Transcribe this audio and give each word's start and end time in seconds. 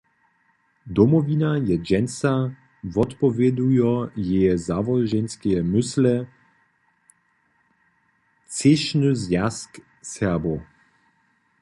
Domowina 0.95 1.51
je 1.67 1.75
dźensa, 1.87 2.33
wotpowědujo 2.93 3.93
jeje 4.29 4.53
załoženskeje 4.67 5.59
mysle, 5.73 6.13
třěšny 8.51 9.09
zwjazk 9.23 9.71
Serbow. 10.11 10.59